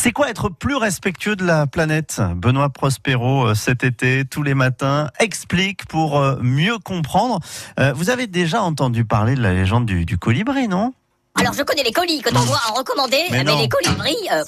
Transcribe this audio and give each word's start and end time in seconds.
C'est 0.00 0.12
quoi 0.12 0.30
être 0.30 0.48
plus 0.48 0.76
respectueux 0.76 1.34
de 1.34 1.44
la 1.44 1.66
planète? 1.66 2.20
Benoît 2.36 2.68
Prospero, 2.68 3.48
euh, 3.48 3.54
cet 3.56 3.82
été, 3.82 4.24
tous 4.24 4.44
les 4.44 4.54
matins, 4.54 5.10
explique 5.18 5.86
pour 5.86 6.20
euh, 6.20 6.36
mieux 6.40 6.78
comprendre. 6.78 7.40
Euh, 7.80 7.92
vous 7.94 8.08
avez 8.08 8.28
déjà 8.28 8.62
entendu 8.62 9.04
parler 9.04 9.34
de 9.34 9.42
la 9.42 9.52
légende 9.52 9.86
du, 9.86 10.04
du 10.04 10.16
colibri, 10.16 10.68
non? 10.68 10.94
Alors 11.34 11.52
je 11.52 11.62
connais 11.64 11.82
les 11.82 11.92
colis 11.92 12.22
que 12.22 12.30
t'en 12.30 12.40
vois 12.40 12.60
en 12.70 12.74
recommandé, 12.74 13.16
Mais 13.32 13.42
les 13.42 13.68
colibris, 13.68 14.16
Euh, 14.32 14.42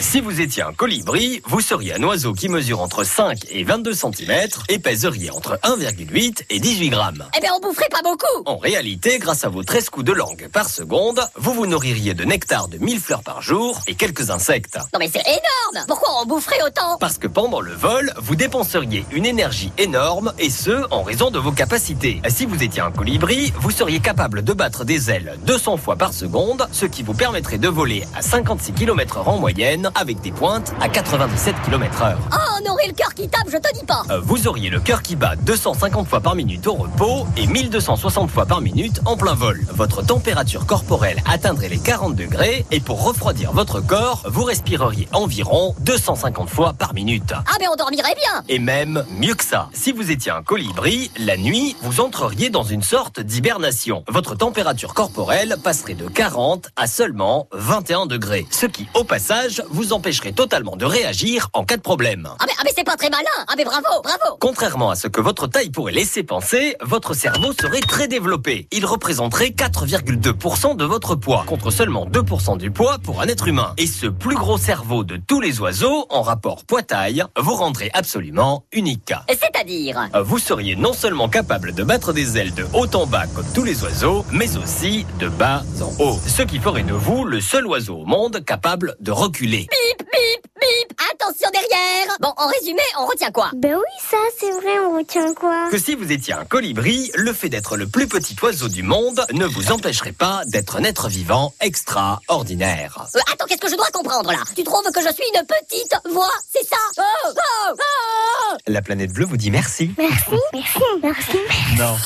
Si 0.00 0.20
vous 0.20 0.40
étiez 0.40 0.64
un 0.64 0.72
colibri, 0.72 1.40
vous 1.46 1.60
seriez 1.60 1.94
un 1.94 2.02
oiseau 2.02 2.32
qui 2.32 2.48
mesure 2.48 2.80
entre 2.80 3.04
5 3.04 3.38
et 3.50 3.62
22 3.62 3.94
cm 3.94 4.32
et 4.68 4.80
pèseriez 4.80 5.30
entre 5.30 5.60
1,8 5.62 6.42
et 6.50 6.58
18 6.58 6.88
grammes. 6.90 7.24
eh 7.36 7.40
bien 7.40 7.52
on 7.56 7.60
boufferait 7.60 7.88
pas 7.88 8.02
beaucoup. 8.02 8.42
En 8.46 8.56
réalité, 8.56 9.20
grâce 9.20 9.44
à 9.44 9.48
vos 9.48 9.62
13 9.62 9.88
coups 9.90 10.04
de 10.04 10.12
langue 10.12 10.48
par 10.52 10.68
seconde, 10.68 11.20
vous 11.36 11.52
vous 11.54 11.66
nourririez 11.66 12.14
de 12.14 12.24
nectar 12.24 12.66
de 12.66 12.78
1000 12.78 12.98
fleurs 12.98 13.22
par 13.22 13.42
jour 13.42 13.80
et 13.86 13.94
quelques 13.94 14.30
insectes. 14.30 14.76
Non 14.92 14.98
mais 14.98 15.08
c'est 15.08 15.22
énorme. 15.24 15.86
Pourquoi 15.86 16.20
on 16.20 16.26
boufferait 16.26 16.62
autant? 16.66 16.98
Parce 16.98 17.16
que 17.18 17.28
pendant 17.28 17.60
le 17.60 17.72
vol, 17.72 18.12
vous 18.18 18.34
dépenseriez 18.34 19.06
une 19.12 19.24
énergie 19.24 19.70
énorme 19.78 20.32
et 20.40 20.50
ce, 20.50 20.84
en 20.92 21.04
raison 21.04 21.30
de 21.30 21.38
vos 21.38 21.52
capacités. 21.52 22.20
Si 22.28 22.44
vous 22.44 22.60
étiez 22.64 22.82
un 22.82 22.90
colibri, 22.90 23.52
vous 23.60 23.70
seriez 23.70 24.00
capable 24.00 24.42
de 24.42 24.52
battre 24.52 24.84
des 24.84 25.12
ailes 25.12 25.38
200 25.46 25.76
fois 25.76 25.94
par 25.94 26.12
seconde, 26.12 26.66
ce 26.72 26.86
qui 26.86 27.04
vous 27.04 27.14
permettrait 27.14 27.58
de 27.58 27.68
voler 27.68 28.04
à 28.16 28.22
56 28.22 28.72
km 28.72 29.18
h 29.18 29.28
en 29.28 29.38
moyenne 29.38 29.75
avec 29.94 30.20
des 30.20 30.32
pointes 30.32 30.72
à 30.80 30.88
97 30.88 31.54
km 31.64 32.02
heure. 32.02 32.18
Oh, 32.32 32.36
on 32.64 32.72
aurait 32.72 32.86
le 32.88 32.94
cœur 32.94 33.14
qui 33.14 33.28
tape, 33.28 33.46
je 33.48 33.56
te 33.58 33.74
dis 33.78 33.84
pas. 33.84 34.02
Euh, 34.10 34.20
Vous 34.22 34.48
auriez 34.48 34.70
le 34.70 34.80
cœur 34.80 35.02
qui 35.02 35.16
bat 35.16 35.36
250 35.36 36.08
fois 36.08 36.20
par 36.20 36.34
minute 36.34 36.66
au 36.66 36.74
repos 36.74 37.26
et 37.36 37.46
1260 37.46 38.30
fois 38.30 38.46
par 38.46 38.60
minute 38.60 39.00
en 39.04 39.16
plein 39.16 39.34
vol. 39.34 39.64
Votre 39.70 40.02
température 40.04 40.66
corporelle 40.66 41.22
atteindrait 41.30 41.68
les 41.68 41.78
40 41.78 42.14
degrés 42.16 42.64
et 42.70 42.80
pour 42.80 43.04
refroidir 43.04 43.52
votre 43.52 43.80
corps, 43.80 44.22
vous 44.26 44.44
respireriez 44.44 45.08
environ 45.12 45.74
250 45.80 46.48
fois 46.48 46.72
par 46.72 46.94
minute. 46.94 47.32
Ah 47.34 47.56
mais 47.60 47.68
on 47.68 47.76
dormirait 47.76 48.14
bien. 48.14 48.42
Et 48.48 48.58
même 48.58 49.04
mieux 49.18 49.34
que 49.34 49.44
ça, 49.44 49.68
si 49.72 49.92
vous 49.92 50.10
étiez 50.10 50.32
un 50.32 50.42
colibri, 50.42 51.10
la 51.18 51.36
nuit, 51.36 51.76
vous 51.82 52.00
entreriez 52.00 52.50
dans 52.50 52.62
une 52.64 52.82
sorte 52.82 53.20
d'hibernation. 53.20 54.04
Votre 54.08 54.34
température 54.34 54.94
corporelle 54.94 55.56
passerait 55.62 55.94
de 55.94 56.08
40 56.08 56.68
à 56.76 56.86
seulement 56.86 57.48
21 57.52 58.06
degrés, 58.06 58.46
ce 58.50 58.66
qui, 58.66 58.86
au 58.94 59.04
passage, 59.04 59.62
vous 59.70 59.92
empêcherait 59.92 60.32
totalement 60.32 60.76
de 60.76 60.84
réagir 60.84 61.48
en 61.52 61.64
cas 61.64 61.76
de 61.76 61.82
problème. 61.82 62.28
Ah 62.38 62.44
mais, 62.46 62.52
ah 62.58 62.62
mais 62.64 62.72
c'est 62.76 62.84
pas 62.84 62.96
très 62.96 63.10
malin. 63.10 63.24
Ah 63.48 63.54
mais 63.56 63.64
bravo, 63.64 63.86
bravo. 64.02 64.36
Contrairement 64.40 64.90
à 64.90 64.96
ce 64.96 65.08
que 65.08 65.20
votre 65.20 65.46
taille 65.46 65.70
pourrait 65.70 65.92
laisser 65.92 66.22
penser, 66.22 66.76
votre 66.80 67.14
cerveau 67.14 67.52
serait 67.52 67.80
très 67.80 68.08
développé. 68.08 68.68
Il 68.72 68.86
représenterait 68.86 69.48
4,2% 69.48 70.76
de 70.76 70.84
votre 70.84 71.14
poids, 71.14 71.44
contre 71.46 71.70
seulement 71.70 72.06
2% 72.06 72.58
du 72.58 72.70
poids 72.70 72.98
pour 73.02 73.20
un 73.20 73.26
être 73.28 73.48
humain. 73.48 73.74
Et 73.78 73.86
ce 73.86 74.06
plus 74.06 74.36
gros 74.36 74.58
cerveau 74.58 75.04
de 75.04 75.16
tous 75.16 75.40
les 75.40 75.60
oiseaux, 75.60 76.06
en 76.10 76.22
rapport 76.22 76.64
poids-taille, 76.64 77.24
vous 77.38 77.54
rendrait 77.54 77.90
absolument 77.94 78.64
unique. 78.72 79.12
C'est-à-dire 79.28 80.08
Vous 80.24 80.38
seriez 80.38 80.76
non 80.76 80.92
seulement 80.92 81.28
capable 81.28 81.74
de 81.74 81.82
battre 81.82 82.12
des 82.12 82.38
ailes 82.38 82.54
de 82.54 82.66
haut 82.74 82.94
en 82.94 83.06
bas 83.06 83.26
comme 83.34 83.46
tous 83.54 83.64
les 83.64 83.82
oiseaux, 83.82 84.24
mais 84.32 84.56
aussi 84.56 85.06
de 85.18 85.28
bas 85.28 85.62
en 85.80 86.02
haut. 86.02 86.18
Ce 86.26 86.42
qui 86.42 86.58
ferait 86.58 86.82
de 86.82 86.94
vous 86.94 87.24
le 87.24 87.40
seul 87.40 87.66
oiseau 87.66 87.98
au 87.98 88.04
monde 88.04 88.44
capable 88.44 88.96
de 89.00 89.10
reculer. 89.12 89.55
Bip, 89.64 89.98
bip, 89.98 90.46
bip. 90.60 91.00
Attention 91.12 91.48
derrière. 91.52 92.16
Bon, 92.20 92.32
en 92.36 92.46
résumé, 92.46 92.82
on 92.98 93.06
retient 93.06 93.30
quoi? 93.30 93.50
Ben 93.54 93.74
oui, 93.74 94.08
ça, 94.10 94.16
c'est 94.38 94.50
vrai, 94.50 94.78
on 94.80 94.96
retient 94.96 95.32
quoi? 95.34 95.68
Que 95.70 95.78
si 95.78 95.94
vous 95.94 96.10
étiez 96.12 96.34
un 96.34 96.44
colibri, 96.44 97.10
le 97.14 97.32
fait 97.32 97.48
d'être 97.48 97.76
le 97.76 97.86
plus 97.86 98.06
petit 98.06 98.36
oiseau 98.42 98.68
du 98.68 98.82
monde 98.82 99.24
ne 99.32 99.46
vous 99.46 99.72
empêcherait 99.72 100.12
pas 100.12 100.42
d'être 100.46 100.76
un 100.76 100.84
être 100.84 101.08
vivant 101.08 101.54
extraordinaire. 101.60 103.06
Euh, 103.14 103.20
Attends, 103.32 103.46
qu'est-ce 103.46 103.60
que 103.60 103.70
je 103.70 103.76
dois 103.76 103.90
comprendre 103.92 104.30
là? 104.32 104.38
Tu 104.54 104.62
trouves 104.64 104.90
que 104.92 105.00
je 105.00 105.12
suis 105.12 105.24
une 105.34 105.46
petite 105.46 105.94
voix, 106.10 106.32
c'est 106.52 106.66
ça? 106.66 106.76
Oh, 106.98 107.02
oh, 107.34 107.74
oh. 107.78 108.56
La 108.66 108.82
planète 108.82 109.12
bleue 109.12 109.26
vous 109.26 109.36
dit 109.36 109.50
merci. 109.50 109.90
Merci, 109.98 110.30
merci, 110.52 110.78
merci. 111.02 111.38
Non. 111.78 111.96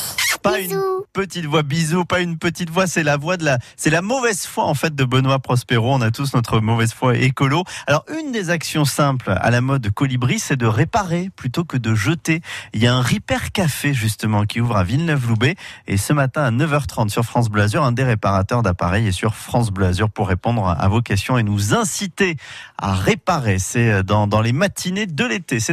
Pas 0.43 0.59
une 0.59 0.81
petite 1.13 1.45
voix, 1.45 1.61
bisous, 1.61 2.05
pas 2.05 2.19
une 2.19 2.37
petite 2.37 2.71
voix, 2.71 2.87
c'est 2.87 3.03
la 3.03 3.15
voix 3.15 3.37
de 3.37 3.45
la, 3.45 3.59
c'est 3.75 3.91
la 3.91 4.01
mauvaise 4.01 4.45
foi 4.45 4.63
en 4.63 4.73
fait 4.73 4.95
de 4.95 5.03
Benoît 5.03 5.37
Prospero. 5.39 5.93
On 5.93 6.01
a 6.01 6.09
tous 6.09 6.33
notre 6.33 6.59
mauvaise 6.59 6.93
foi 6.93 7.15
écolo. 7.15 7.63
Alors 7.85 8.05
une 8.19 8.31
des 8.31 8.49
actions 8.49 8.85
simples 8.85 9.29
à 9.29 9.51
la 9.51 9.61
mode 9.61 9.91
colibri, 9.91 10.39
c'est 10.39 10.55
de 10.55 10.65
réparer 10.65 11.29
plutôt 11.35 11.63
que 11.63 11.77
de 11.77 11.93
jeter. 11.93 12.41
Il 12.73 12.81
y 12.81 12.87
a 12.87 12.95
un 12.95 13.01
Repair 13.01 13.51
Café 13.51 13.93
justement 13.93 14.45
qui 14.45 14.61
ouvre 14.61 14.77
à 14.77 14.83
Villeneuve-Loubet 14.83 15.55
et 15.87 15.97
ce 15.97 16.11
matin 16.11 16.43
à 16.43 16.51
9h30 16.51 17.09
sur 17.09 17.23
France 17.23 17.49
Bleu 17.49 17.61
Azur, 17.61 17.83
un 17.83 17.91
des 17.91 18.03
réparateurs 18.03 18.63
d'appareils 18.63 19.07
est 19.07 19.11
sur 19.11 19.35
France 19.35 19.69
Bleu 19.69 19.85
Azur 19.85 20.09
pour 20.09 20.27
répondre 20.27 20.67
à 20.67 20.87
vos 20.87 21.01
questions 21.01 21.37
et 21.37 21.43
nous 21.43 21.75
inciter 21.75 22.35
à 22.79 22.95
réparer. 22.95 23.59
C'est 23.59 24.01
dans, 24.01 24.25
dans 24.25 24.41
les 24.41 24.53
matinées 24.53 25.05
de 25.05 25.25
l'été. 25.25 25.59
C'est 25.59 25.69